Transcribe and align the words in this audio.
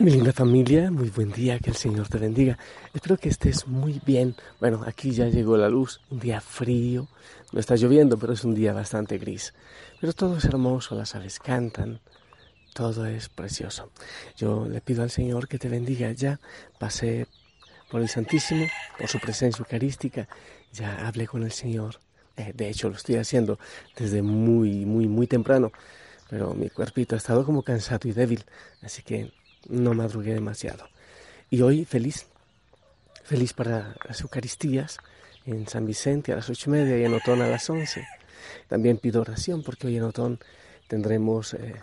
Mi 0.00 0.12
linda 0.12 0.32
familia, 0.32 0.90
muy 0.90 1.10
buen 1.10 1.30
día, 1.30 1.58
que 1.58 1.68
el 1.68 1.76
Señor 1.76 2.08
te 2.08 2.16
bendiga. 2.16 2.56
Espero 2.94 3.18
que 3.18 3.28
estés 3.28 3.66
muy 3.66 4.00
bien. 4.06 4.34
Bueno, 4.58 4.82
aquí 4.86 5.10
ya 5.10 5.26
llegó 5.26 5.58
la 5.58 5.68
luz, 5.68 6.00
un 6.08 6.18
día 6.18 6.40
frío, 6.40 7.06
no 7.52 7.60
está 7.60 7.76
lloviendo, 7.76 8.16
pero 8.18 8.32
es 8.32 8.42
un 8.42 8.54
día 8.54 8.72
bastante 8.72 9.18
gris. 9.18 9.52
Pero 10.00 10.14
todo 10.14 10.38
es 10.38 10.46
hermoso, 10.46 10.94
las 10.94 11.14
aves 11.14 11.38
cantan, 11.38 12.00
todo 12.72 13.04
es 13.04 13.28
precioso. 13.28 13.90
Yo 14.38 14.66
le 14.66 14.80
pido 14.80 15.02
al 15.02 15.10
Señor 15.10 15.46
que 15.48 15.58
te 15.58 15.68
bendiga. 15.68 16.10
Ya 16.12 16.40
pasé 16.78 17.26
por 17.90 18.00
el 18.00 18.08
Santísimo, 18.08 18.68
por 18.98 19.06
su 19.06 19.18
presencia 19.20 19.60
eucarística, 19.60 20.28
ya 20.72 21.06
hablé 21.06 21.26
con 21.26 21.42
el 21.42 21.52
Señor. 21.52 22.00
Eh, 22.38 22.54
de 22.54 22.70
hecho, 22.70 22.88
lo 22.88 22.96
estoy 22.96 23.16
haciendo 23.16 23.58
desde 23.98 24.22
muy, 24.22 24.86
muy, 24.86 25.06
muy 25.08 25.26
temprano, 25.26 25.72
pero 26.30 26.54
mi 26.54 26.70
cuerpito 26.70 27.16
ha 27.16 27.18
estado 27.18 27.44
como 27.44 27.62
cansado 27.62 28.08
y 28.08 28.12
débil, 28.12 28.46
así 28.80 29.02
que 29.02 29.30
no 29.68 29.94
madrugué 29.94 30.34
demasiado. 30.34 30.88
Y 31.50 31.62
hoy 31.62 31.84
feliz, 31.84 32.26
feliz 33.24 33.52
para 33.52 33.94
las 34.06 34.20
Eucaristías 34.20 34.98
en 35.44 35.66
San 35.68 35.86
Vicente 35.86 36.32
a 36.32 36.36
las 36.36 36.48
ocho 36.48 36.70
y 36.70 36.72
media 36.74 36.98
y 36.98 37.04
en 37.04 37.14
Otón 37.14 37.42
a 37.42 37.48
las 37.48 37.68
once. 37.70 38.06
También 38.68 38.98
pido 38.98 39.20
oración 39.20 39.62
porque 39.62 39.86
hoy 39.86 39.96
en 39.96 40.04
Otón 40.04 40.38
tendremos 40.88 41.54
eh, 41.54 41.74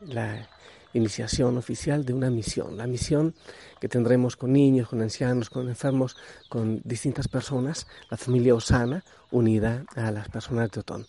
la 0.00 0.48
iniciación 0.92 1.58
oficial 1.58 2.04
de 2.04 2.14
una 2.14 2.30
misión, 2.30 2.76
la 2.76 2.86
misión 2.86 3.34
que 3.80 3.88
tendremos 3.88 4.36
con 4.36 4.52
niños, 4.52 4.88
con 4.88 5.02
ancianos, 5.02 5.50
con 5.50 5.68
enfermos, 5.68 6.16
con 6.48 6.80
distintas 6.84 7.28
personas, 7.28 7.86
la 8.10 8.16
familia 8.16 8.54
Osana 8.54 9.04
unida 9.30 9.84
a 9.94 10.10
las 10.10 10.28
personas 10.28 10.70
de 10.70 10.80
Otón. 10.80 11.06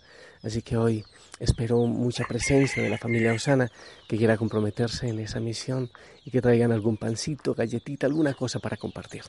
Así 0.48 0.62
que 0.62 0.78
hoy 0.78 1.04
espero 1.42 1.78
mucha 1.80 2.24
presencia 2.24 2.82
de 2.82 2.90
la 2.90 2.98
familia 2.98 3.34
Osana 3.34 3.70
que 4.08 4.16
quiera 4.16 4.38
comprometerse 4.38 5.10
en 5.10 5.20
esa 5.20 5.42
misión 5.42 5.92
y 6.24 6.32
que 6.32 6.42
traigan 6.42 6.72
algún 6.72 6.96
pancito, 6.96 7.54
galletita, 7.54 8.08
alguna 8.08 8.34
cosa 8.34 8.60
para 8.60 8.78
compartir. 8.78 9.24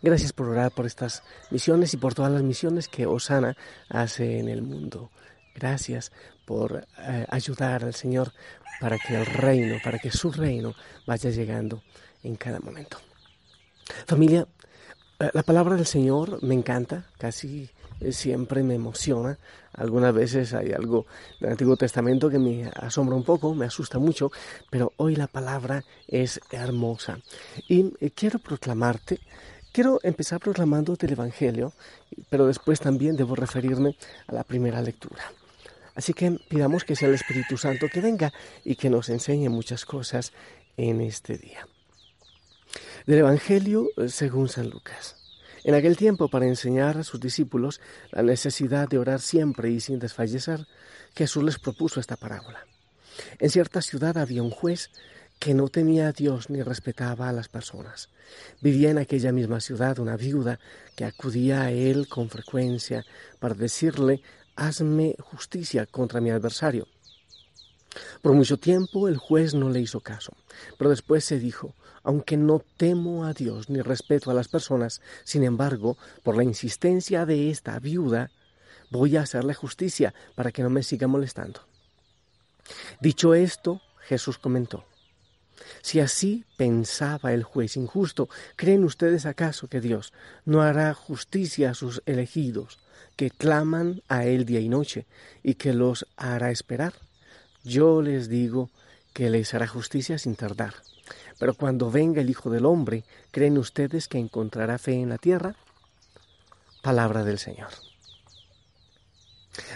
Gracias 0.00 0.32
por 0.32 0.46
orar 0.46 0.70
por 0.70 0.86
estas 0.86 1.24
misiones 1.50 1.92
y 1.92 1.96
por 1.96 2.14
todas 2.14 2.30
las 2.30 2.44
misiones 2.44 2.86
que 2.86 3.04
Osana 3.04 3.56
hace 3.88 4.38
en 4.38 4.48
el 4.48 4.62
mundo. 4.62 5.10
Gracias 5.56 6.12
por 6.44 6.86
eh, 6.98 7.26
ayudar 7.28 7.82
al 7.82 7.94
Señor 7.94 8.32
para 8.80 8.98
que 8.98 9.16
el 9.16 9.26
reino, 9.26 9.78
para 9.82 9.98
que 9.98 10.12
su 10.12 10.30
reino 10.30 10.72
vaya 11.04 11.30
llegando 11.30 11.82
en 12.22 12.36
cada 12.36 12.60
momento. 12.60 12.98
Familia, 14.06 14.46
eh, 15.18 15.30
la 15.34 15.42
palabra 15.42 15.74
del 15.74 15.86
Señor 15.86 16.40
me 16.44 16.54
encanta, 16.54 17.06
casi 17.18 17.68
siempre 18.10 18.62
me 18.62 18.74
emociona. 18.74 19.38
Algunas 19.72 20.14
veces 20.14 20.54
hay 20.54 20.72
algo 20.72 21.06
del 21.40 21.50
Antiguo 21.52 21.76
Testamento 21.76 22.30
que 22.30 22.38
me 22.38 22.70
asombra 22.74 23.14
un 23.14 23.24
poco, 23.24 23.54
me 23.54 23.66
asusta 23.66 23.98
mucho, 23.98 24.30
pero 24.70 24.92
hoy 24.96 25.16
la 25.16 25.26
palabra 25.26 25.84
es 26.08 26.40
hermosa. 26.50 27.18
Y 27.68 27.92
eh, 28.00 28.10
quiero 28.10 28.38
proclamarte, 28.38 29.20
quiero 29.72 30.00
empezar 30.02 30.40
proclamándote 30.40 31.06
el 31.06 31.12
Evangelio, 31.12 31.72
pero 32.30 32.46
después 32.46 32.80
también 32.80 33.16
debo 33.16 33.34
referirme 33.34 33.96
a 34.26 34.34
la 34.34 34.44
primera 34.44 34.80
lectura. 34.80 35.22
Así 35.94 36.12
que 36.12 36.38
pidamos 36.48 36.84
que 36.84 36.96
sea 36.96 37.08
el 37.08 37.14
Espíritu 37.14 37.56
Santo 37.56 37.88
que 37.88 38.00
venga 38.00 38.32
y 38.64 38.76
que 38.76 38.90
nos 38.90 39.08
enseñe 39.08 39.48
muchas 39.48 39.84
cosas 39.84 40.32
en 40.76 41.00
este 41.00 41.38
día. 41.38 41.66
Del 43.06 43.18
Evangelio 43.18 43.88
eh, 43.96 44.08
según 44.08 44.48
San 44.48 44.68
Lucas. 44.68 45.25
En 45.66 45.74
aquel 45.74 45.96
tiempo, 45.96 46.28
para 46.28 46.46
enseñar 46.46 46.96
a 46.96 47.02
sus 47.02 47.18
discípulos 47.18 47.80
la 48.12 48.22
necesidad 48.22 48.88
de 48.88 48.98
orar 48.98 49.20
siempre 49.20 49.68
y 49.68 49.80
sin 49.80 49.98
desfallecer, 49.98 50.64
Jesús 51.16 51.42
les 51.42 51.58
propuso 51.58 51.98
esta 51.98 52.14
parábola. 52.14 52.64
En 53.40 53.50
cierta 53.50 53.82
ciudad 53.82 54.16
había 54.16 54.44
un 54.44 54.52
juez 54.52 54.92
que 55.40 55.54
no 55.54 55.66
temía 55.66 56.06
a 56.06 56.12
Dios 56.12 56.50
ni 56.50 56.62
respetaba 56.62 57.28
a 57.28 57.32
las 57.32 57.48
personas. 57.48 58.10
Vivía 58.60 58.90
en 58.90 58.98
aquella 58.98 59.32
misma 59.32 59.58
ciudad 59.58 59.98
una 59.98 60.16
viuda 60.16 60.60
que 60.94 61.04
acudía 61.04 61.62
a 61.62 61.72
él 61.72 62.06
con 62.06 62.30
frecuencia 62.30 63.04
para 63.40 63.54
decirle 63.54 64.22
hazme 64.54 65.16
justicia 65.18 65.84
contra 65.86 66.20
mi 66.20 66.30
adversario. 66.30 66.86
Por 68.22 68.32
mucho 68.32 68.58
tiempo 68.58 69.08
el 69.08 69.16
juez 69.16 69.54
no 69.54 69.70
le 69.70 69.80
hizo 69.80 70.00
caso, 70.00 70.32
pero 70.78 70.90
después 70.90 71.24
se 71.24 71.38
dijo, 71.38 71.74
aunque 72.02 72.36
no 72.36 72.62
temo 72.76 73.24
a 73.24 73.32
Dios 73.32 73.68
ni 73.68 73.80
respeto 73.80 74.30
a 74.30 74.34
las 74.34 74.48
personas, 74.48 75.00
sin 75.24 75.42
embargo, 75.42 75.96
por 76.22 76.36
la 76.36 76.44
insistencia 76.44 77.26
de 77.26 77.50
esta 77.50 77.78
viuda, 77.78 78.30
voy 78.90 79.16
a 79.16 79.22
hacerle 79.22 79.54
justicia 79.54 80.14
para 80.34 80.52
que 80.52 80.62
no 80.62 80.70
me 80.70 80.82
siga 80.82 81.06
molestando. 81.06 81.60
Dicho 83.00 83.34
esto, 83.34 83.80
Jesús 84.06 84.38
comentó, 84.38 84.84
si 85.82 86.00
así 86.00 86.44
pensaba 86.56 87.32
el 87.32 87.42
juez 87.42 87.76
injusto, 87.76 88.28
¿creen 88.56 88.84
ustedes 88.84 89.26
acaso 89.26 89.68
que 89.68 89.80
Dios 89.80 90.12
no 90.44 90.62
hará 90.62 90.92
justicia 90.94 91.70
a 91.70 91.74
sus 91.74 92.02
elegidos, 92.06 92.78
que 93.16 93.30
claman 93.30 94.02
a 94.08 94.24
Él 94.26 94.44
día 94.44 94.60
y 94.60 94.68
noche, 94.68 95.06
y 95.42 95.54
que 95.54 95.72
los 95.72 96.06
hará 96.16 96.50
esperar? 96.50 96.94
Yo 97.66 98.00
les 98.00 98.28
digo 98.28 98.70
que 99.12 99.28
les 99.28 99.52
hará 99.52 99.66
justicia 99.66 100.18
sin 100.18 100.36
tardar. 100.36 100.74
Pero 101.36 101.54
cuando 101.54 101.90
venga 101.90 102.20
el 102.20 102.30
Hijo 102.30 102.48
del 102.48 102.64
Hombre, 102.64 103.02
¿creen 103.32 103.58
ustedes 103.58 104.06
que 104.06 104.18
encontrará 104.18 104.78
fe 104.78 104.92
en 104.92 105.08
la 105.08 105.18
tierra? 105.18 105.56
Palabra 106.80 107.24
del 107.24 107.40
Señor. 107.40 107.70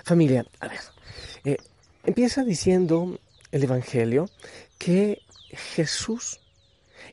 Familia, 0.04 0.46
a 0.60 0.68
ver, 0.68 0.78
eh, 1.44 1.56
empieza 2.04 2.44
diciendo 2.44 3.18
el 3.50 3.64
Evangelio 3.64 4.30
que 4.78 5.20
Jesús 5.50 6.38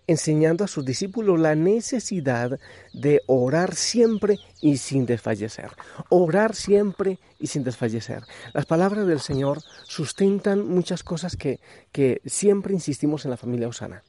enseñando 0.08 0.64
a 0.64 0.68
sus 0.68 0.86
discípulos 0.86 1.40
la 1.40 1.54
necesidad 1.54 2.60
de 2.94 3.22
orar 3.28 3.76
siempre 3.76 4.40
y 4.62 4.78
sin 4.78 5.06
desfallecer. 5.06 5.72
Orar 6.10 6.56
siempre 6.56 7.20
y 7.40 7.48
sin 7.48 7.64
desfallecer. 7.64 8.24
Las 8.54 8.66
palabras 8.66 9.06
del 9.06 9.20
Señor 9.20 9.62
sustentan 9.84 10.68
muchas 10.68 11.04
cosas 11.04 11.36
que, 11.36 11.60
que 11.92 12.22
siempre 12.26 12.74
insistimos 12.74 13.26
en 13.26 13.32
la 13.32 13.38
familia 13.38 13.68
Osana. 13.68 14.04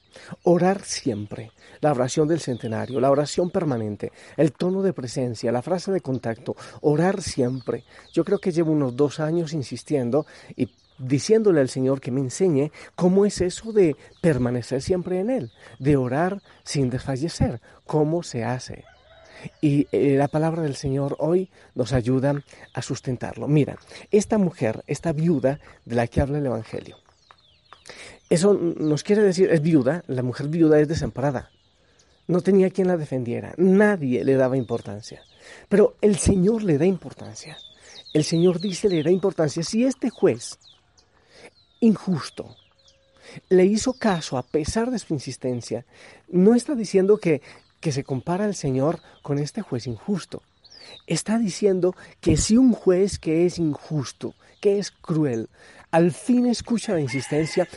Orar 0.44 0.82
siempre, 0.84 1.52
la 1.80 1.90
oración 1.90 2.28
del 2.28 2.40
centenario, 2.40 3.00
la 3.00 3.10
oración 3.10 3.50
permanente, 3.50 4.12
el 4.36 4.52
tono 4.52 4.82
de 4.82 4.92
presencia, 4.92 5.52
la 5.52 5.62
frase 5.62 5.92
de 5.92 6.00
contacto, 6.00 6.56
orar 6.80 7.22
siempre. 7.22 7.84
Yo 8.12 8.24
creo 8.24 8.38
que 8.38 8.52
llevo 8.52 8.72
unos 8.72 8.96
dos 8.96 9.20
años 9.20 9.52
insistiendo 9.52 10.26
y 10.56 10.70
diciéndole 10.98 11.60
al 11.60 11.68
Señor 11.68 12.00
que 12.00 12.10
me 12.10 12.20
enseñe 12.20 12.70
cómo 12.94 13.24
es 13.24 13.40
eso 13.40 13.72
de 13.72 13.96
permanecer 14.20 14.82
siempre 14.82 15.20
en 15.20 15.30
Él, 15.30 15.52
de 15.78 15.96
orar 15.96 16.42
sin 16.64 16.90
desfallecer, 16.90 17.60
cómo 17.86 18.22
se 18.22 18.44
hace. 18.44 18.84
Y 19.60 19.86
eh, 19.92 20.16
la 20.16 20.28
palabra 20.28 20.62
del 20.62 20.74
Señor 20.74 21.16
hoy 21.20 21.48
nos 21.74 21.92
ayuda 21.92 22.42
a 22.74 22.82
sustentarlo. 22.82 23.46
Mira, 23.46 23.78
esta 24.10 24.36
mujer, 24.38 24.82
esta 24.86 25.12
viuda 25.12 25.60
de 25.84 25.94
la 25.94 26.06
que 26.06 26.20
habla 26.20 26.38
el 26.38 26.46
Evangelio, 26.46 26.96
eso 28.30 28.54
nos 28.54 29.04
quiere 29.04 29.22
decir, 29.22 29.50
es 29.50 29.62
viuda, 29.62 30.04
la 30.06 30.22
mujer 30.22 30.48
viuda 30.48 30.80
es 30.80 30.88
desamparada. 30.88 31.50
No 32.26 32.42
tenía 32.42 32.68
quien 32.68 32.88
la 32.88 32.98
defendiera, 32.98 33.54
nadie 33.56 34.22
le 34.22 34.34
daba 34.34 34.58
importancia. 34.58 35.22
Pero 35.68 35.96
el 36.02 36.16
Señor 36.16 36.62
le 36.62 36.76
da 36.76 36.84
importancia. 36.84 37.56
El 38.12 38.24
Señor 38.24 38.60
dice, 38.60 38.88
le 38.90 39.02
da 39.02 39.10
importancia. 39.10 39.62
Si 39.62 39.84
este 39.84 40.10
juez 40.10 40.58
injusto 41.80 42.56
le 43.48 43.64
hizo 43.64 43.92
caso 43.94 44.38
a 44.38 44.42
pesar 44.42 44.90
de 44.90 44.98
su 44.98 45.14
insistencia, 45.14 45.84
no 46.28 46.54
está 46.54 46.74
diciendo 46.74 47.18
que, 47.18 47.42
que 47.80 47.92
se 47.92 48.04
compara 48.04 48.44
el 48.44 48.54
Señor 48.54 49.00
con 49.22 49.38
este 49.38 49.62
juez 49.62 49.86
injusto. 49.86 50.42
Está 51.06 51.38
diciendo 51.38 51.94
que 52.20 52.36
si 52.36 52.56
un 52.56 52.72
juez 52.72 53.18
que 53.18 53.46
es 53.46 53.58
injusto, 53.58 54.34
que 54.60 54.78
es 54.78 54.90
cruel, 54.90 55.48
al 55.90 56.12
fin 56.12 56.46
escucha 56.46 56.94
la 56.94 57.00
insistencia, 57.00 57.68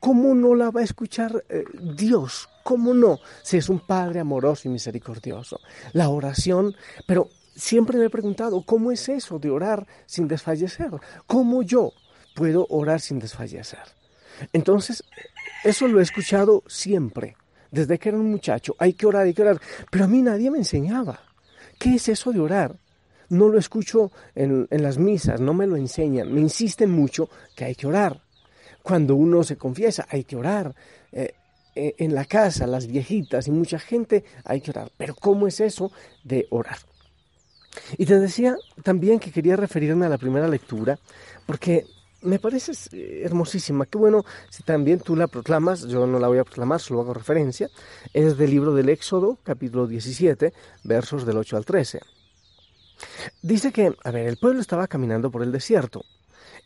¿cómo 0.00 0.34
no 0.34 0.54
la 0.54 0.70
va 0.70 0.80
a 0.80 0.84
escuchar 0.84 1.44
eh, 1.48 1.64
Dios? 1.96 2.48
¿Cómo 2.64 2.94
no? 2.94 3.18
Si 3.42 3.56
es 3.56 3.68
un 3.68 3.80
Padre 3.80 4.20
amoroso 4.20 4.68
y 4.68 4.70
misericordioso. 4.70 5.60
La 5.92 6.08
oración, 6.08 6.76
pero 7.06 7.28
siempre 7.54 7.98
me 7.98 8.06
he 8.06 8.10
preguntado, 8.10 8.62
¿cómo 8.62 8.92
es 8.92 9.08
eso 9.08 9.38
de 9.38 9.50
orar 9.50 9.86
sin 10.06 10.28
desfallecer? 10.28 10.90
¿Cómo 11.26 11.62
yo 11.62 11.92
puedo 12.38 12.68
orar 12.70 13.00
sin 13.00 13.18
desfallecer? 13.18 13.80
Entonces, 14.52 15.02
eso 15.64 15.88
lo 15.88 15.98
he 15.98 16.04
escuchado 16.04 16.62
siempre, 16.68 17.36
desde 17.72 17.98
que 17.98 18.10
era 18.10 18.18
un 18.18 18.30
muchacho, 18.30 18.76
hay 18.78 18.92
que 18.92 19.06
orar, 19.06 19.26
hay 19.26 19.34
que 19.34 19.42
orar, 19.42 19.60
pero 19.90 20.04
a 20.04 20.08
mí 20.08 20.22
nadie 20.22 20.48
me 20.48 20.58
enseñaba. 20.58 21.18
¿Qué 21.80 21.96
es 21.96 22.08
eso 22.08 22.30
de 22.32 22.38
orar? 22.38 22.76
No 23.28 23.48
lo 23.48 23.58
escucho 23.58 24.12
en, 24.36 24.68
las 24.70 24.98
misas, 24.98 25.40
no 25.40 25.52
me 25.52 25.66
lo 25.66 25.76
enseñan, 25.76 26.32
me 26.32 26.40
insisten 26.40 26.92
mucho 26.92 27.28
que 27.56 27.64
hay 27.64 27.74
que 27.74 27.88
orar. 27.88 28.20
Cuando 28.84 29.16
uno 29.16 29.42
se 29.42 29.56
confiesa, 29.56 30.06
hay 30.08 30.22
que 30.22 30.36
orar. 30.36 30.74
Eh, 31.10 31.34
eh, 31.74 31.94
en 31.98 32.14
la 32.14 32.24
casa, 32.24 32.66
las 32.66 32.86
viejitas 32.86 33.48
y 33.48 33.50
mucha 33.50 33.80
gente, 33.80 34.24
hay 34.44 34.60
que 34.60 34.70
orar. 34.70 34.92
Pero 34.96 35.16
¿cómo 35.16 35.48
es 35.48 35.60
eso 35.60 35.90
de 36.22 36.46
orar? 36.50 36.78
Y 37.96 38.06
te 38.06 38.18
decía 38.18 38.56
también 38.84 39.18
que 39.18 39.32
quería 39.32 39.56
referirme 39.56 40.06
a 40.06 40.08
la 40.08 40.18
primera 40.18 40.48
lectura, 40.48 40.98
porque 41.46 41.84
me 42.22 42.38
parece 42.38 42.72
eh, 42.92 43.22
hermosísima. 43.24 43.86
Qué 43.86 43.98
bueno 43.98 44.24
si 44.50 44.62
también 44.62 45.00
tú 45.00 45.16
la 45.16 45.26
proclamas, 45.26 45.86
yo 45.86 46.06
no 46.06 46.18
la 46.18 46.28
voy 46.28 46.38
a 46.38 46.44
proclamar, 46.44 46.80
solo 46.80 47.00
hago 47.00 47.14
referencia. 47.14 47.68
Es 48.12 48.36
del 48.36 48.50
libro 48.50 48.74
del 48.74 48.88
Éxodo, 48.88 49.38
capítulo 49.42 49.86
17, 49.86 50.52
versos 50.84 51.26
del 51.26 51.36
8 51.36 51.56
al 51.56 51.64
13. 51.64 52.00
Dice 53.42 53.72
que, 53.72 53.94
a 54.04 54.10
ver, 54.10 54.26
el 54.26 54.38
pueblo 54.38 54.60
estaba 54.60 54.88
caminando 54.88 55.30
por 55.30 55.42
el 55.42 55.52
desierto. 55.52 56.02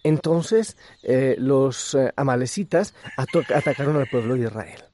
Entonces 0.02 0.76
eh, 1.02 1.36
los 1.38 1.94
eh, 1.94 2.12
amalecitas 2.16 2.94
atacaron 3.16 3.96
al 3.96 4.08
pueblo 4.08 4.34
de 4.34 4.46
Israel. 4.46 4.84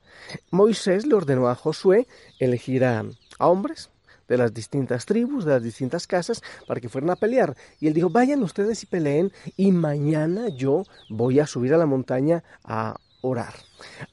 Moisés 0.50 1.06
le 1.06 1.14
ordenó 1.14 1.48
a 1.48 1.54
Josué 1.54 2.06
elegir 2.38 2.84
a 2.84 3.04
hombres, 3.38 3.90
de 4.28 4.36
las 4.36 4.52
distintas 4.52 5.06
tribus, 5.06 5.44
de 5.44 5.52
las 5.52 5.62
distintas 5.62 6.06
casas, 6.06 6.42
para 6.66 6.80
que 6.80 6.88
fueran 6.88 7.10
a 7.10 7.16
pelear. 7.16 7.56
Y 7.80 7.88
él 7.88 7.94
dijo, 7.94 8.10
vayan 8.10 8.42
ustedes 8.42 8.82
y 8.82 8.86
peleen, 8.86 9.32
y 9.56 9.72
mañana 9.72 10.48
yo 10.48 10.84
voy 11.08 11.40
a 11.40 11.46
subir 11.46 11.74
a 11.74 11.78
la 11.78 11.86
montaña 11.86 12.44
a 12.64 12.96
orar. 13.22 13.54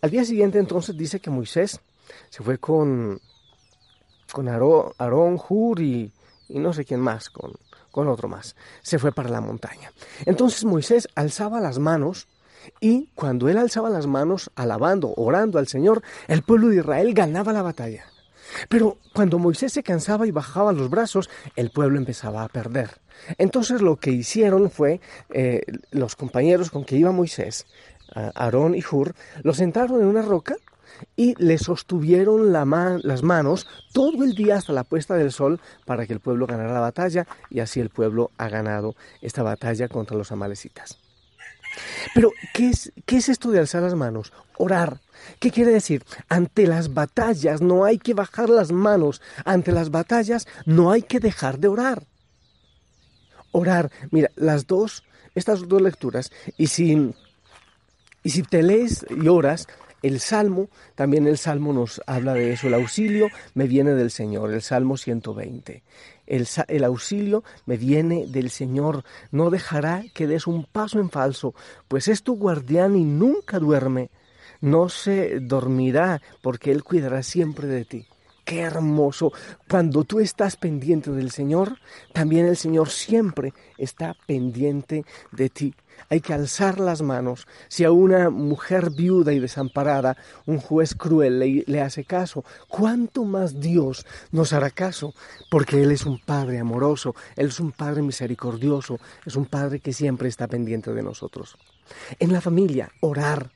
Al 0.01 0.09
día 0.09 0.25
siguiente 0.25 0.59
entonces 0.59 0.97
dice 0.97 1.19
que 1.19 1.29
Moisés 1.29 1.81
se 2.29 2.43
fue 2.43 2.57
con, 2.57 3.19
con 4.31 4.47
Aarón, 4.47 5.39
Hur 5.47 5.81
y, 5.81 6.11
no 6.49 6.73
sé 6.73 6.85
quién 6.85 6.99
más, 6.99 7.29
con, 7.29 7.53
con 7.91 8.07
otro 8.07 8.27
más. 8.27 8.55
Se 8.81 8.99
fue 8.99 9.11
para 9.11 9.29
la 9.29 9.41
montaña. 9.41 9.91
Entonces 10.25 10.63
Moisés 10.63 11.07
alzaba 11.15 11.59
las 11.59 11.79
manos 11.79 12.27
y 12.79 13.09
cuando 13.15 13.49
él 13.49 13.57
alzaba 13.57 13.89
las 13.89 14.07
manos, 14.07 14.51
alabando, 14.55 15.13
orando 15.17 15.59
al 15.59 15.67
Señor, 15.67 16.01
el 16.27 16.41
pueblo 16.41 16.69
de 16.69 16.77
Israel 16.77 17.13
ganaba 17.13 17.53
la 17.53 17.61
batalla. 17.61 18.05
Pero 18.69 18.97
cuando 19.13 19.39
Moisés 19.39 19.73
se 19.73 19.83
cansaba 19.83 20.27
y 20.27 20.31
bajaba 20.31 20.73
los 20.73 20.89
brazos, 20.89 21.29
el 21.55 21.71
pueblo 21.71 21.97
empezaba 21.97 22.43
a 22.43 22.49
perder. 22.49 22.89
Entonces 23.37 23.81
lo 23.81 23.97
que 23.97 24.11
hicieron 24.11 24.69
fue, 24.69 25.01
eh, 25.33 25.61
los 25.91 26.15
compañeros 26.15 26.69
con 26.69 26.85
que 26.85 26.97
iba 26.97 27.11
Moisés, 27.11 27.65
Aarón 28.13 28.75
y 28.75 28.83
Hur, 28.89 29.15
lo 29.43 29.53
sentaron 29.53 30.01
en 30.01 30.07
una 30.07 30.21
roca 30.21 30.55
y 31.15 31.35
le 31.43 31.57
sostuvieron 31.57 32.53
las 32.53 33.23
manos 33.23 33.67
todo 33.93 34.23
el 34.23 34.33
día 34.33 34.55
hasta 34.55 34.73
la 34.73 34.83
puesta 34.83 35.15
del 35.15 35.31
sol 35.31 35.59
para 35.85 36.05
que 36.05 36.13
el 36.13 36.19
pueblo 36.19 36.47
ganara 36.47 36.73
la 36.73 36.79
batalla 36.79 37.27
y 37.49 37.59
así 37.59 37.79
el 37.79 37.89
pueblo 37.89 38.31
ha 38.37 38.47
ganado 38.49 38.95
esta 39.21 39.43
batalla 39.43 39.87
contra 39.87 40.17
los 40.17 40.31
amalecitas. 40.31 40.97
Pero, 42.13 42.31
¿qué 42.53 42.69
es, 42.69 42.93
¿qué 43.05 43.17
es 43.17 43.29
esto 43.29 43.51
de 43.51 43.59
alzar 43.59 43.83
las 43.83 43.95
manos? 43.95 44.31
Orar. 44.57 45.01
¿Qué 45.39 45.51
quiere 45.51 45.71
decir? 45.71 46.03
Ante 46.29 46.67
las 46.67 46.93
batallas 46.93 47.61
no 47.61 47.85
hay 47.85 47.97
que 47.97 48.13
bajar 48.13 48.49
las 48.49 48.71
manos. 48.71 49.21
Ante 49.43 49.71
las 49.71 49.91
batallas 49.91 50.47
no 50.65 50.91
hay 50.91 51.01
que 51.01 51.19
dejar 51.19 51.59
de 51.59 51.67
orar. 51.67 52.03
Orar. 53.51 53.91
Mira, 54.11 54.31
las 54.35 54.67
dos, 54.67 55.03
estas 55.33 55.67
dos 55.67 55.81
lecturas, 55.81 56.31
y 56.57 56.67
si, 56.67 57.13
y 58.23 58.29
si 58.29 58.43
te 58.43 58.63
lees 58.63 59.05
y 59.09 59.27
oras, 59.27 59.67
el 60.05 60.19
Salmo, 60.19 60.69
también 60.93 61.25
el 61.25 61.37
Salmo 61.37 61.73
nos 61.73 61.99
habla 62.05 62.33
de 62.33 62.53
eso. 62.53 62.67
El 62.67 62.75
auxilio 62.75 63.29
me 63.55 63.65
viene 63.65 63.95
del 63.95 64.11
Señor, 64.11 64.53
el 64.53 64.61
Salmo 64.61 64.97
120. 64.97 65.83
El, 66.27 66.47
el, 66.67 66.83
auxilio 66.83 67.43
me 67.65 67.75
viene 67.75 68.27
del 68.27 68.51
Señor. 68.51 69.03
No 69.31 69.49
dejará 69.49 70.03
que 70.13 70.27
des 70.27 70.45
un 70.45 70.65
paso 70.65 70.99
en 70.99 71.09
falso, 71.09 71.55
pues 71.87 72.07
es 72.07 72.21
tu 72.21 72.35
guardián 72.35 72.95
y 72.95 73.03
nunca 73.03 73.57
duerme 73.57 74.11
no 74.65 74.89
se 74.89 75.39
dormirá 75.41 76.23
porque 76.41 76.71
Él 76.71 76.83
cuidará 76.83 77.21
siempre 77.21 77.67
de 77.67 77.85
ti. 77.85 78.07
Qué 78.43 78.61
hermoso. 78.61 79.31
Cuando 79.69 80.03
tú 80.03 80.19
estás 80.19 80.55
pendiente 80.55 81.11
del 81.11 81.29
Señor, 81.29 81.77
también 82.13 82.47
el 82.47 82.57
Señor 82.57 82.89
siempre 82.89 83.53
está 83.77 84.15
pendiente 84.25 85.05
de 85.31 85.49
ti. 85.49 85.75
Hay 86.09 86.19
que 86.19 86.33
alzar 86.33 86.79
las 86.79 87.03
manos. 87.03 87.47
Si 87.67 87.83
a 87.83 87.91
una 87.91 88.31
mujer 88.31 88.89
viuda 88.89 89.33
y 89.33 89.39
desamparada 89.39 90.17
un 90.47 90.57
juez 90.57 90.95
cruel 90.95 91.63
le, 91.65 91.81
hace 91.81 92.03
caso, 92.03 92.43
¿cuánto 92.67 93.23
más 93.23 93.59
Dios 93.59 94.05
nos 94.31 94.51
hará 94.51 94.71
caso? 94.71 95.13
Porque 95.51 95.83
Él 95.83 95.91
es 95.91 96.07
un 96.07 96.19
Padre 96.19 96.59
amoroso, 96.59 97.15
Él 97.35 97.47
es 97.47 97.59
un 97.59 97.71
Padre 97.71 98.01
misericordioso, 98.01 98.99
es 99.25 99.35
un 99.35 99.45
Padre 99.45 99.79
que 99.79 99.93
siempre 99.93 100.27
está 100.27 100.47
pendiente 100.47 100.91
de 100.91 101.03
nosotros. 101.03 101.55
En 102.19 102.33
la 102.33 102.41
familia, 102.41 102.91
orar, 102.99 103.51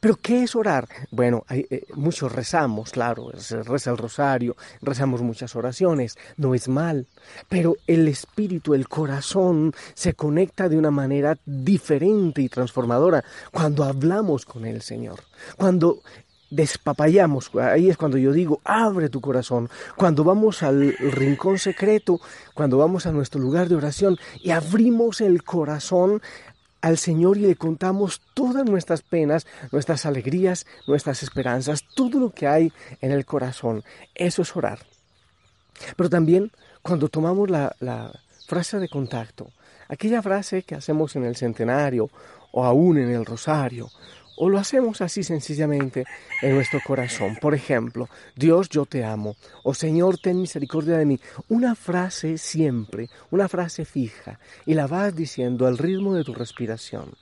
pero 0.00 0.16
¿qué 0.16 0.42
es 0.42 0.54
orar? 0.56 0.88
Bueno, 1.10 1.44
hay, 1.48 1.66
eh, 1.70 1.84
muchos 1.94 2.32
rezamos, 2.32 2.90
claro, 2.90 3.30
reza 3.30 3.90
el 3.90 3.98
rosario, 3.98 4.56
rezamos 4.82 5.22
muchas 5.22 5.56
oraciones, 5.56 6.16
no 6.36 6.54
es 6.54 6.68
mal, 6.68 7.06
pero 7.48 7.76
el 7.86 8.08
espíritu, 8.08 8.74
el 8.74 8.88
corazón 8.88 9.72
se 9.94 10.14
conecta 10.14 10.68
de 10.68 10.78
una 10.78 10.90
manera 10.90 11.38
diferente 11.44 12.42
y 12.42 12.48
transformadora 12.48 13.24
cuando 13.52 13.84
hablamos 13.84 14.44
con 14.44 14.64
el 14.64 14.82
Señor, 14.82 15.20
cuando 15.56 16.02
despapayamos, 16.50 17.50
ahí 17.56 17.90
es 17.90 17.96
cuando 17.96 18.16
yo 18.16 18.32
digo, 18.32 18.60
abre 18.64 19.08
tu 19.08 19.20
corazón, 19.20 19.68
cuando 19.96 20.24
vamos 20.24 20.62
al 20.62 20.94
rincón 20.96 21.58
secreto, 21.58 22.20
cuando 22.54 22.78
vamos 22.78 23.06
a 23.06 23.12
nuestro 23.12 23.40
lugar 23.40 23.68
de 23.68 23.76
oración 23.76 24.16
y 24.42 24.50
abrimos 24.50 25.20
el 25.20 25.42
corazón 25.44 26.22
al 26.80 26.98
Señor 26.98 27.38
y 27.38 27.42
le 27.42 27.56
contamos 27.56 28.20
todas 28.34 28.64
nuestras 28.64 29.02
penas, 29.02 29.46
nuestras 29.72 30.06
alegrías, 30.06 30.66
nuestras 30.86 31.22
esperanzas, 31.22 31.84
todo 31.94 32.20
lo 32.20 32.30
que 32.30 32.46
hay 32.46 32.72
en 33.00 33.12
el 33.12 33.24
corazón. 33.24 33.82
Eso 34.14 34.42
es 34.42 34.56
orar. 34.56 34.80
Pero 35.96 36.10
también 36.10 36.52
cuando 36.82 37.08
tomamos 37.08 37.50
la, 37.50 38.12
frase 38.46 38.78
de 38.78 38.88
contacto, 38.88 39.50
aquella 39.88 40.22
frase 40.22 40.62
que 40.62 40.74
hacemos 40.74 41.14
en 41.16 41.24
el 41.24 41.36
centenario 41.36 42.08
o 42.50 42.64
aún 42.64 42.96
en 42.96 43.10
el 43.10 43.26
rosario, 43.26 43.90
o 44.38 44.48
lo 44.48 44.58
hacemos 44.58 45.00
así 45.00 45.22
sencillamente 45.22 46.04
en 46.42 46.54
nuestro 46.54 46.80
corazón. 46.84 47.36
Por 47.40 47.54
ejemplo, 47.54 48.08
Dios 48.36 48.68
yo 48.68 48.86
te 48.86 49.04
amo, 49.04 49.36
o 49.64 49.74
Señor 49.74 50.18
ten 50.18 50.40
misericordia 50.40 50.96
de 50.96 51.06
mí. 51.06 51.20
Una 51.48 51.74
frase 51.74 52.38
siempre, 52.38 53.10
una 53.30 53.48
frase 53.48 53.84
fija, 53.84 54.38
y 54.64 54.74
la 54.74 54.86
vas 54.86 55.14
diciendo 55.14 55.66
al 55.66 55.78
ritmo 55.78 56.14
de 56.14 56.24
tu 56.24 56.34
respiración. 56.34 57.14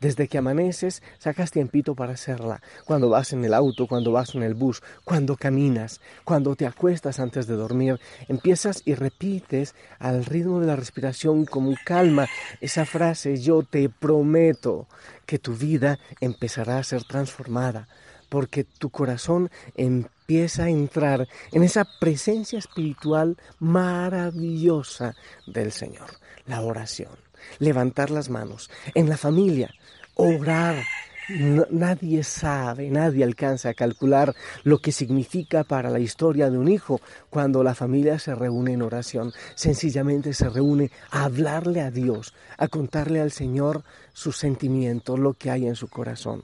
Desde 0.00 0.28
que 0.28 0.38
amaneces, 0.38 1.02
sacas 1.18 1.50
tiempito 1.50 1.94
para 1.94 2.12
hacerla. 2.12 2.62
Cuando 2.84 3.10
vas 3.10 3.32
en 3.32 3.44
el 3.44 3.52
auto, 3.52 3.86
cuando 3.86 4.12
vas 4.12 4.34
en 4.34 4.42
el 4.42 4.54
bus, 4.54 4.82
cuando 5.04 5.36
caminas, 5.36 6.00
cuando 6.24 6.54
te 6.54 6.66
acuestas 6.66 7.18
antes 7.18 7.46
de 7.46 7.54
dormir, 7.54 7.98
empiezas 8.28 8.82
y 8.84 8.94
repites 8.94 9.74
al 9.98 10.24
ritmo 10.24 10.60
de 10.60 10.66
la 10.66 10.76
respiración 10.76 11.44
con 11.44 11.74
calma 11.84 12.28
esa 12.60 12.84
frase, 12.84 13.38
yo 13.38 13.62
te 13.62 13.88
prometo 13.88 14.86
que 15.28 15.38
tu 15.38 15.52
vida 15.52 15.98
empezará 16.20 16.78
a 16.78 16.82
ser 16.82 17.04
transformada, 17.04 17.86
porque 18.30 18.64
tu 18.64 18.88
corazón 18.88 19.50
empieza 19.76 20.64
a 20.64 20.70
entrar 20.70 21.28
en 21.52 21.62
esa 21.62 21.86
presencia 22.00 22.58
espiritual 22.58 23.36
maravillosa 23.58 25.14
del 25.46 25.70
Señor, 25.70 26.08
la 26.46 26.62
oración 26.62 27.28
levantar 27.58 28.10
las 28.10 28.28
manos. 28.28 28.70
En 28.94 29.08
la 29.08 29.16
familia, 29.16 29.72
orar. 30.14 30.84
Nadie 31.28 32.22
sabe, 32.24 32.90
nadie 32.90 33.24
alcanza 33.24 33.70
a 33.70 33.74
calcular 33.74 34.34
lo 34.64 34.78
que 34.78 34.92
significa 34.92 35.64
para 35.64 35.90
la 35.90 36.00
historia 36.00 36.50
de 36.50 36.58
un 36.58 36.68
hijo 36.68 37.00
cuando 37.30 37.62
la 37.62 37.74
familia 37.74 38.18
se 38.18 38.34
reúne 38.34 38.72
en 38.72 38.82
oración. 38.82 39.32
Sencillamente 39.54 40.32
se 40.32 40.48
reúne 40.48 40.90
a 41.10 41.24
hablarle 41.24 41.82
a 41.82 41.90
Dios, 41.90 42.34
a 42.56 42.68
contarle 42.68 43.20
al 43.20 43.30
Señor 43.30 43.82
sus 44.12 44.36
sentimientos, 44.36 45.18
lo 45.18 45.34
que 45.34 45.50
hay 45.50 45.66
en 45.66 45.76
su 45.76 45.88
corazón. 45.88 46.42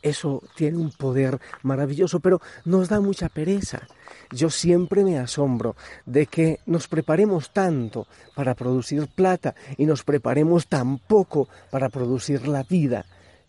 Eso 0.00 0.44
tiene 0.54 0.78
un 0.78 0.92
poder 0.92 1.40
maravilloso, 1.62 2.20
pero 2.20 2.40
nos 2.64 2.88
da 2.88 3.00
mucha 3.00 3.28
pereza. 3.28 3.88
Yo 4.30 4.48
siempre 4.48 5.02
me 5.02 5.18
asombro 5.18 5.74
de 6.06 6.26
que 6.26 6.60
nos 6.66 6.86
preparemos 6.86 7.50
tanto 7.52 8.06
para 8.36 8.54
producir 8.54 9.08
plata 9.08 9.56
y 9.76 9.86
nos 9.86 10.04
preparemos 10.04 10.68
tan 10.68 10.98
poco 10.98 11.48
para 11.70 11.88
producir 11.88 12.46
la 12.46 12.62
vida 12.62 13.06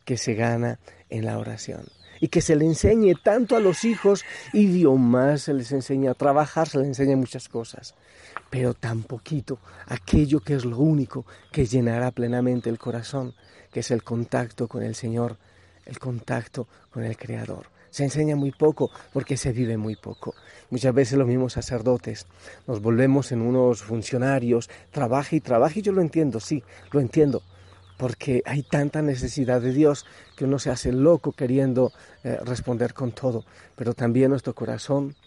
que 0.10 0.18
se 0.18 0.34
gana 0.34 0.80
en 1.12 1.24
la 1.24 1.38
oración. 1.38 1.86
Y 2.20 2.30
que 2.30 2.42
se 2.42 2.56
le 2.56 2.66
enseñe 2.66 3.14
tanto 3.24 3.56
a 3.56 3.60
los 3.60 3.86
hijos 3.86 4.26
idiomas, 4.54 5.44
se 5.44 5.54
les 5.54 5.72
enseña 5.72 6.10
a 6.10 6.16
trabajar, 6.16 6.68
se 6.68 6.80
les 6.80 6.88
enseña 6.88 7.16
muchas 7.16 7.48
cosas, 7.48 7.94
pero 8.50 8.74
tan 8.74 9.04
poquito 9.04 9.60
aquello 9.86 10.40
que 10.40 10.56
es 10.56 10.66
lo 10.66 10.80
único 10.80 11.28
que 11.52 11.68
llenará 11.68 12.10
plenamente 12.10 12.72
el 12.72 12.80
corazón, 12.80 13.36
que 13.72 13.82
es 13.82 13.92
el 13.92 14.02
contacto 14.02 14.68
con 14.68 14.82
el 14.82 14.96
Señor, 14.96 15.38
el 15.86 16.00
contacto 16.00 16.68
con 16.90 17.04
el 17.04 17.16
Creador. 17.16 17.68
Se 17.92 18.04
enseña 18.04 18.36
muy 18.36 18.52
poco 18.52 18.90
porque 19.14 19.38
se 19.38 19.52
vive 19.52 19.78
muy 19.78 19.96
poco. 19.96 20.34
Muchas 20.72 20.96
veces 20.96 21.20
los 21.20 21.28
mismos 21.28 21.54
sacerdotes 21.54 22.26
nos 22.66 22.82
volvemos 22.82 23.32
en 23.32 23.42
unos 23.42 23.84
funcionarios, 23.84 24.72
trabaja 24.90 25.36
y 25.36 25.40
trabaja 25.40 25.78
y 25.78 25.84
yo 25.84 25.92
lo 25.92 26.02
entiendo, 26.02 26.40
sí, 26.40 26.64
lo 26.92 27.00
entiendo, 27.00 27.44
porque 28.00 28.42
hay 28.46 28.64
tanta 28.64 29.02
necesidad 29.02 29.60
de 29.60 29.74
Dios 29.74 30.06
que 30.38 30.46
uno 30.46 30.58
se 30.58 30.70
hace 30.70 30.94
loco 30.94 31.34
queriendo 31.34 31.92
eh, 32.24 32.40
responder 32.46 32.94
con 32.94 33.12
todo, 33.12 33.44
pero 33.76 33.94
también 33.94 34.30
nuestro 34.30 34.56
corazón 34.56 35.18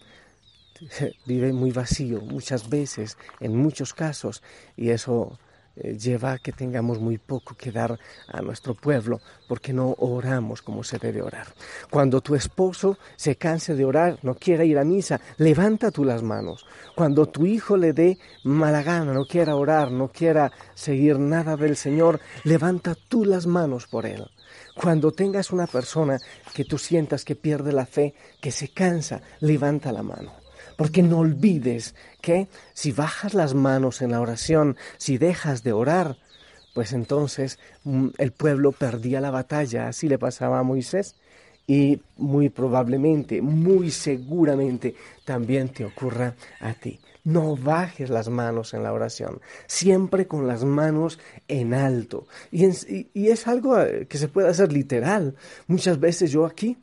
vive 1.27 1.53
muy 1.53 1.71
vacío 1.71 2.19
muchas 2.21 2.67
veces, 2.71 3.19
en 3.39 3.55
muchos 3.55 3.93
casos, 3.93 4.41
y 4.75 4.89
eso 4.89 5.37
eh, 5.75 5.97
lleva 5.97 6.33
a 6.33 6.37
que 6.37 6.51
tengamos 6.51 6.99
muy 6.99 7.17
poco 7.17 7.55
que 7.55 7.71
dar 7.71 7.97
a 8.27 8.41
nuestro 8.41 8.75
pueblo 8.75 9.21
porque 9.47 9.73
no 9.73 9.95
oramos 9.97 10.61
como 10.61 10.83
se 10.83 10.99
debe 10.99 11.21
orar. 11.21 11.47
Cuando 11.89 12.21
tu 12.21 12.35
esposo 12.35 12.97
se 13.15 13.37
canse 13.37 13.73
de 13.75 13.83
orar, 13.83 14.19
no 14.21 14.35
quiera 14.35 14.65
ir 14.65 14.77
a 14.77 14.83
misa, 14.83 15.19
levanta 15.37 15.89
tú 15.89 16.03
las 16.03 16.21
manos. 16.21 16.65
Cuando 16.95 17.25
tu 17.25 17.47
hijo 17.47 17.75
le 17.75 17.93
dé 17.93 18.19
mala 18.43 18.83
gana, 18.83 19.13
no 19.13 19.25
quiera 19.25 19.55
orar, 19.55 19.91
no 19.91 20.09
quiera 20.09 20.51
seguir 20.75 21.17
nada 21.17 21.57
del 21.57 21.75
Señor, 21.75 22.19
levanta 22.43 22.95
tú 22.95 23.25
las 23.25 23.47
manos 23.47 23.87
por 23.87 24.05
él. 24.05 24.29
Cuando 24.75 25.11
tengas 25.11 25.51
una 25.51 25.65
persona 25.65 26.19
que 26.53 26.65
tú 26.65 26.77
sientas 26.77 27.25
que 27.25 27.35
pierde 27.35 27.73
la 27.73 27.87
fe, 27.87 28.13
que 28.41 28.51
se 28.51 28.69
cansa, 28.69 29.21
levanta 29.39 29.91
la 29.91 30.03
mano. 30.03 30.42
Porque 30.77 31.03
no 31.03 31.19
olvides 31.19 31.95
que 32.21 32.47
si 32.73 32.91
bajas 32.91 33.33
las 33.33 33.53
manos 33.53 34.01
en 34.01 34.11
la 34.11 34.21
oración, 34.21 34.77
si 34.97 35.17
dejas 35.17 35.63
de 35.63 35.73
orar, 35.73 36.17
pues 36.73 36.93
entonces 36.93 37.59
mm, 37.83 38.09
el 38.17 38.31
pueblo 38.31 38.71
perdía 38.71 39.21
la 39.21 39.31
batalla. 39.31 39.87
Así 39.87 40.07
le 40.07 40.17
pasaba 40.17 40.59
a 40.59 40.63
Moisés. 40.63 41.15
Y 41.65 42.01
muy 42.17 42.49
probablemente, 42.49 43.41
muy 43.41 43.89
seguramente, 43.89 44.95
también 45.23 45.69
te 45.69 45.85
ocurra 45.85 46.35
a 46.59 46.73
ti. 46.73 46.99
No 47.23 47.55
bajes 47.55 48.09
las 48.09 48.27
manos 48.27 48.73
en 48.73 48.83
la 48.83 48.91
oración, 48.91 49.39
siempre 49.65 50.27
con 50.27 50.45
las 50.45 50.65
manos 50.65 51.19
en 51.47 51.73
alto. 51.73 52.27
Y, 52.51 52.65
y 53.13 53.29
es 53.29 53.47
algo 53.47 53.79
eh, 53.79 54.07
que 54.09 54.17
se 54.17 54.27
puede 54.27 54.49
hacer 54.49 54.73
literal. 54.73 55.35
Muchas 55.67 56.01
veces 56.01 56.31
yo 56.31 56.45
aquí 56.45 56.77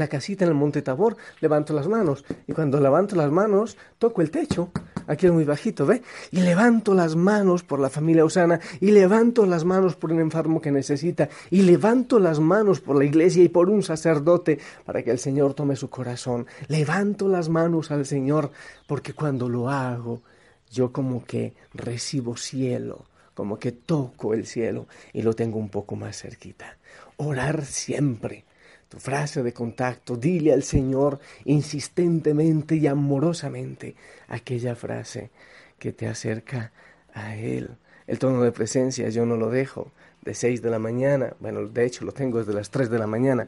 la 0.00 0.08
casita 0.08 0.44
en 0.44 0.50
el 0.50 0.56
Monte 0.56 0.82
Tabor, 0.82 1.16
levanto 1.40 1.72
las 1.72 1.86
manos. 1.86 2.24
Y 2.48 2.52
cuando 2.52 2.80
levanto 2.80 3.14
las 3.14 3.30
manos, 3.30 3.76
toco 3.98 4.22
el 4.22 4.30
techo. 4.30 4.70
Aquí 5.06 5.26
es 5.26 5.32
muy 5.32 5.44
bajito, 5.44 5.86
¿ve? 5.86 6.02
Y 6.32 6.40
levanto 6.40 6.94
las 6.94 7.14
manos 7.14 7.62
por 7.62 7.78
la 7.78 7.88
familia 7.88 8.24
Osana. 8.24 8.58
Y 8.80 8.90
levanto 8.90 9.46
las 9.46 9.64
manos 9.64 9.94
por 9.94 10.12
un 10.12 10.20
enfermo 10.20 10.60
que 10.60 10.72
necesita. 10.72 11.28
Y 11.50 11.62
levanto 11.62 12.18
las 12.18 12.40
manos 12.40 12.80
por 12.80 12.96
la 12.96 13.04
iglesia 13.04 13.44
y 13.44 13.48
por 13.48 13.70
un 13.70 13.82
sacerdote 13.82 14.58
para 14.84 15.02
que 15.04 15.12
el 15.12 15.20
Señor 15.20 15.54
tome 15.54 15.76
su 15.76 15.88
corazón. 15.88 16.46
Levanto 16.66 17.28
las 17.28 17.48
manos 17.48 17.92
al 17.92 18.06
Señor 18.06 18.50
porque 18.88 19.12
cuando 19.12 19.48
lo 19.48 19.68
hago, 19.68 20.22
yo 20.70 20.92
como 20.92 21.24
que 21.24 21.54
recibo 21.74 22.36
cielo 22.36 23.04
como 23.40 23.58
que 23.58 23.72
toco 23.72 24.34
el 24.34 24.44
cielo 24.44 24.86
y 25.14 25.22
lo 25.22 25.32
tengo 25.32 25.58
un 25.58 25.70
poco 25.70 25.96
más 25.96 26.20
cerquita. 26.20 26.76
Orar 27.16 27.64
siempre 27.64 28.44
tu 28.90 28.98
frase 28.98 29.44
de 29.44 29.52
contacto, 29.52 30.16
dile 30.16 30.52
al 30.52 30.64
Señor 30.64 31.20
insistentemente 31.44 32.74
y 32.74 32.88
amorosamente 32.88 33.94
aquella 34.26 34.74
frase 34.74 35.30
que 35.78 35.92
te 35.92 36.08
acerca 36.08 36.72
a 37.14 37.36
Él. 37.36 37.70
El 38.08 38.18
tono 38.18 38.42
de 38.42 38.50
presencia 38.50 39.08
yo 39.08 39.24
no 39.24 39.36
lo 39.36 39.48
dejo 39.48 39.92
de 40.22 40.34
6 40.34 40.60
de 40.60 40.70
la 40.70 40.80
mañana, 40.80 41.34
bueno, 41.38 41.68
de 41.68 41.86
hecho 41.86 42.04
lo 42.04 42.10
tengo 42.10 42.40
desde 42.40 42.52
las 42.52 42.70
3 42.70 42.90
de 42.90 42.98
la 42.98 43.06
mañana, 43.06 43.46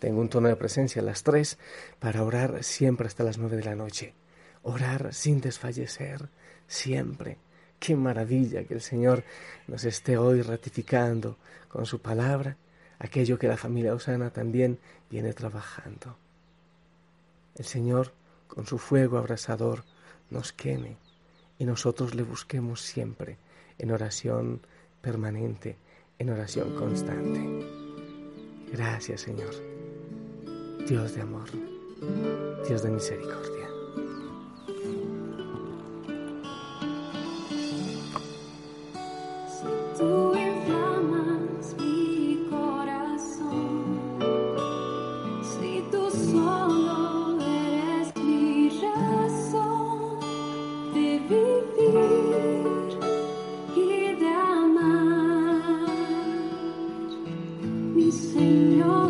tengo 0.00 0.20
un 0.20 0.28
tono 0.28 0.48
de 0.48 0.56
presencia 0.56 1.00
a 1.00 1.04
las 1.04 1.22
3 1.22 1.58
para 2.00 2.24
orar 2.24 2.64
siempre 2.64 3.06
hasta 3.06 3.22
las 3.22 3.38
9 3.38 3.56
de 3.56 3.64
la 3.64 3.76
noche. 3.76 4.14
Orar 4.64 5.14
sin 5.14 5.40
desfallecer, 5.40 6.28
siempre. 6.66 7.38
Qué 7.78 7.94
maravilla 7.94 8.64
que 8.64 8.74
el 8.74 8.80
Señor 8.80 9.22
nos 9.68 9.84
esté 9.84 10.16
hoy 10.16 10.42
ratificando 10.42 11.38
con 11.68 11.86
su 11.86 12.00
palabra 12.00 12.56
aquello 13.02 13.38
que 13.38 13.48
la 13.48 13.56
familia 13.56 13.94
Osana 13.94 14.30
también 14.30 14.78
viene 15.10 15.32
trabajando. 15.32 16.16
El 17.56 17.64
Señor, 17.64 18.12
con 18.46 18.66
su 18.66 18.78
fuego 18.78 19.18
abrasador, 19.18 19.84
nos 20.30 20.52
queme 20.52 20.96
y 21.58 21.64
nosotros 21.64 22.14
le 22.14 22.22
busquemos 22.22 22.80
siempre 22.80 23.38
en 23.78 23.90
oración 23.90 24.60
permanente, 25.00 25.76
en 26.18 26.30
oración 26.30 26.76
constante. 26.76 27.66
Gracias, 28.72 29.22
Señor. 29.22 29.54
Dios 30.86 31.14
de 31.14 31.22
amor, 31.22 31.48
Dios 32.66 32.82
de 32.82 32.90
misericordia. 32.90 33.71
in 58.42 58.78
your 58.78 59.01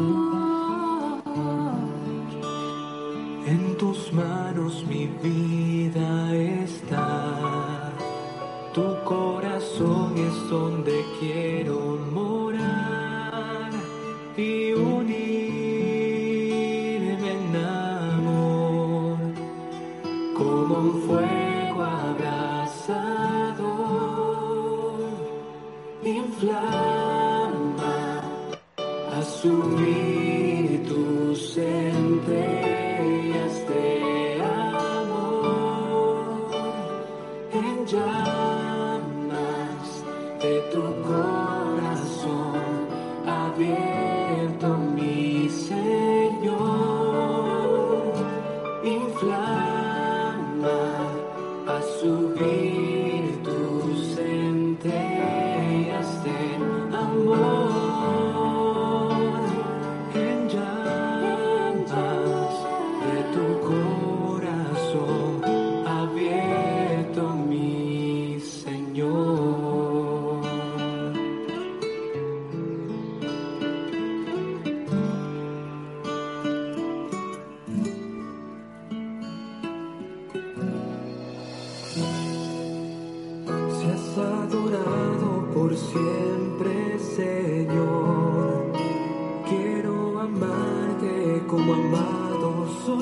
asumir 29.18 30.80
tu 30.88 31.11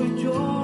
rejoice. 0.01 0.60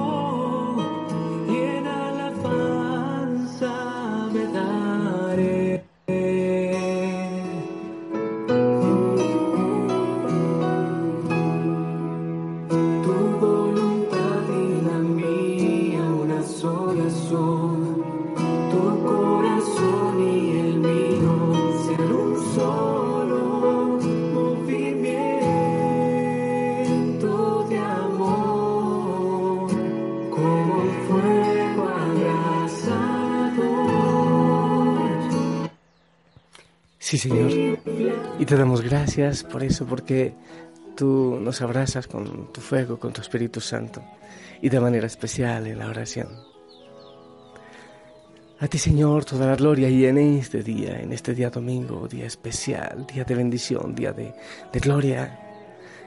Sí, 37.08 37.16
Señor. 37.16 37.50
Y 38.38 38.44
te 38.44 38.54
damos 38.54 38.82
gracias 38.82 39.42
por 39.42 39.62
eso, 39.64 39.86
porque 39.86 40.34
tú 40.94 41.38
nos 41.40 41.62
abrazas 41.62 42.06
con 42.06 42.52
tu 42.52 42.60
fuego, 42.60 42.98
con 42.98 43.14
tu 43.14 43.22
Espíritu 43.22 43.62
Santo, 43.62 44.04
y 44.60 44.68
de 44.68 44.78
manera 44.78 45.06
especial 45.06 45.66
en 45.66 45.78
la 45.78 45.88
oración. 45.88 46.28
A 48.60 48.68
ti, 48.68 48.76
Señor, 48.76 49.24
toda 49.24 49.46
la 49.46 49.56
gloria 49.56 49.88
y 49.88 50.04
en 50.04 50.18
este 50.18 50.62
día, 50.62 51.00
en 51.00 51.14
este 51.14 51.34
día 51.34 51.48
domingo, 51.48 52.06
día 52.06 52.26
especial, 52.26 53.06
día 53.06 53.24
de 53.24 53.34
bendición, 53.34 53.94
día 53.94 54.12
de, 54.12 54.34
de 54.70 54.78
gloria, 54.78 55.40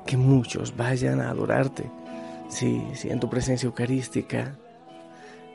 que 0.06 0.18
muchos 0.18 0.78
vayan 0.78 1.20
a 1.20 1.32
adorarte. 1.32 1.90
Sí, 2.48 2.80
sí, 2.94 3.10
en 3.10 3.20
tu 3.20 3.28
presencia 3.28 3.66
eucarística, 3.66 4.56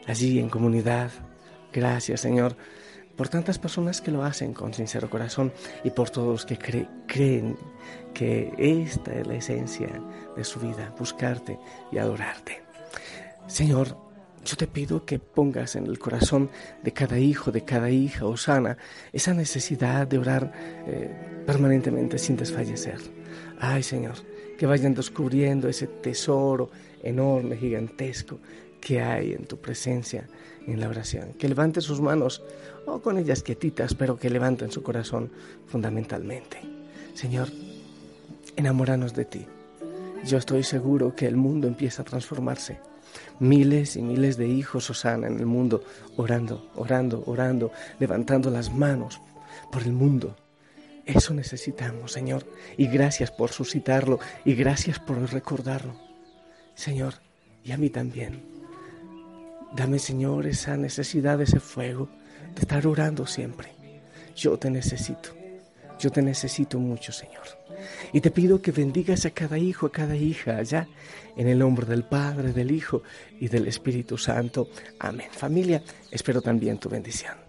allí 0.08 0.40
en 0.40 0.48
comunidad. 0.48 1.12
Gracias, 1.72 2.22
Señor, 2.22 2.56
por 3.16 3.28
tantas 3.28 3.58
personas 3.58 4.00
que 4.00 4.10
lo 4.10 4.24
hacen 4.24 4.52
con 4.52 4.74
sincero 4.74 5.08
corazón 5.08 5.52
y 5.84 5.90
por 5.90 6.10
todos 6.10 6.44
que 6.44 6.58
creen 6.58 7.56
que 8.12 8.52
esta 8.58 9.14
es 9.14 9.26
la 9.26 9.36
esencia 9.36 9.88
de 10.36 10.44
su 10.44 10.60
vida, 10.60 10.94
buscarte 10.98 11.58
y 11.90 11.98
adorarte. 11.98 12.62
Señor, 13.46 13.96
yo 14.44 14.56
te 14.56 14.66
pido 14.66 15.04
que 15.04 15.18
pongas 15.18 15.74
en 15.76 15.86
el 15.86 15.98
corazón 15.98 16.50
de 16.82 16.92
cada 16.92 17.18
hijo, 17.18 17.50
de 17.50 17.64
cada 17.64 17.90
hija, 17.90 18.26
Osana, 18.26 18.76
esa 19.12 19.34
necesidad 19.34 20.06
de 20.06 20.18
orar 20.18 20.52
eh, 20.86 21.42
permanentemente 21.44 22.18
sin 22.18 22.36
desfallecer. 22.36 23.00
Ay, 23.58 23.82
Señor, 23.82 24.14
que 24.56 24.66
vayan 24.66 24.94
descubriendo 24.94 25.68
ese 25.68 25.86
tesoro 25.86 26.70
enorme, 27.02 27.56
gigantesco 27.56 28.38
que 28.80 29.00
hay 29.00 29.32
en 29.32 29.46
tu 29.46 29.58
presencia 29.58 30.28
en 30.66 30.80
la 30.80 30.88
oración. 30.88 31.32
Que 31.34 31.48
levanten 31.48 31.82
sus 31.82 32.00
manos, 32.00 32.42
o 32.86 33.00
con 33.00 33.18
ellas 33.18 33.42
quietitas, 33.42 33.94
pero 33.94 34.18
que 34.18 34.30
levanten 34.30 34.70
su 34.70 34.82
corazón 34.82 35.30
fundamentalmente. 35.66 36.58
Señor, 37.14 37.48
enamoranos 38.56 39.14
de 39.14 39.24
ti. 39.24 39.46
Yo 40.24 40.38
estoy 40.38 40.62
seguro 40.62 41.14
que 41.14 41.26
el 41.26 41.36
mundo 41.36 41.68
empieza 41.68 42.02
a 42.02 42.04
transformarse 42.04 42.78
miles 43.38 43.96
y 43.96 44.02
miles 44.02 44.36
de 44.36 44.48
hijos 44.48 44.90
Osana 44.90 45.26
en 45.26 45.38
el 45.38 45.46
mundo, 45.46 45.82
orando, 46.16 46.70
orando, 46.74 47.22
orando, 47.26 47.72
levantando 47.98 48.50
las 48.50 48.72
manos 48.72 49.20
por 49.70 49.82
el 49.82 49.92
mundo. 49.92 50.36
Eso 51.04 51.34
necesitamos, 51.34 52.12
Señor, 52.12 52.44
y 52.76 52.88
gracias 52.88 53.30
por 53.30 53.50
suscitarlo 53.50 54.18
y 54.44 54.54
gracias 54.54 54.98
por 54.98 55.18
recordarlo. 55.32 55.94
Señor, 56.74 57.14
y 57.62 57.72
a 57.72 57.78
mí 57.78 57.90
también. 57.90 58.55
Dame, 59.76 59.98
Señor, 59.98 60.46
esa 60.46 60.74
necesidad, 60.78 61.38
ese 61.42 61.60
fuego 61.60 62.08
de 62.54 62.62
estar 62.62 62.86
orando 62.86 63.26
siempre. 63.26 63.68
Yo 64.34 64.58
te 64.58 64.70
necesito. 64.70 65.36
Yo 65.98 66.10
te 66.10 66.22
necesito 66.22 66.78
mucho, 66.78 67.12
Señor. 67.12 67.44
Y 68.14 68.22
te 68.22 68.30
pido 68.30 68.62
que 68.62 68.72
bendigas 68.72 69.26
a 69.26 69.32
cada 69.32 69.58
hijo, 69.58 69.84
a 69.84 69.92
cada 69.92 70.16
hija 70.16 70.56
allá, 70.56 70.88
en 71.36 71.48
el 71.48 71.58
nombre 71.58 71.84
del 71.84 72.04
Padre, 72.04 72.54
del 72.54 72.70
Hijo 72.70 73.02
y 73.38 73.48
del 73.48 73.68
Espíritu 73.68 74.16
Santo. 74.16 74.70
Amén. 74.98 75.28
Familia, 75.30 75.82
espero 76.10 76.40
también 76.40 76.78
tu 76.78 76.88
bendición. 76.88 77.45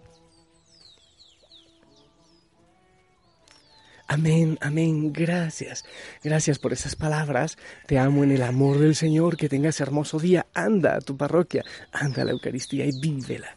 Amén, 4.10 4.56
amén, 4.62 5.12
gracias. 5.12 5.84
Gracias 6.24 6.58
por 6.58 6.72
esas 6.72 6.96
palabras. 6.96 7.58
Te 7.86 7.98
amo 7.98 8.24
en 8.24 8.30
el 8.30 8.42
amor 8.42 8.78
del 8.78 8.94
Señor. 8.94 9.36
Que 9.36 9.50
tengas 9.50 9.80
hermoso 9.80 10.18
día. 10.18 10.46
Anda 10.54 10.96
a 10.96 11.00
tu 11.02 11.14
parroquia, 11.14 11.62
anda 11.92 12.22
a 12.22 12.24
la 12.24 12.30
Eucaristía 12.30 12.86
y 12.86 12.98
vívela. 12.98 13.54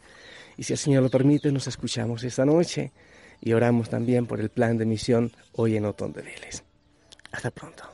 Y 0.58 0.64
si 0.64 0.74
el 0.74 0.78
Señor 0.78 1.04
lo 1.04 1.08
permite, 1.08 1.50
nos 1.50 1.66
escuchamos 1.68 2.22
esta 2.22 2.44
noche 2.44 2.92
y 3.40 3.54
oramos 3.54 3.88
también 3.88 4.26
por 4.26 4.40
el 4.40 4.50
plan 4.50 4.76
de 4.76 4.84
misión 4.84 5.32
hoy 5.52 5.76
en 5.76 5.86
Otón 5.86 6.12
de 6.12 6.20
Vélez. 6.20 6.62
Hasta 7.32 7.50
pronto. 7.50 7.84